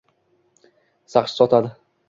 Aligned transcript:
Saqich 1.17 1.37
sotadi. 1.37 1.75